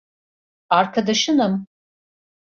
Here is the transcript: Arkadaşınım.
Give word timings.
Arkadaşınım. 0.69 1.67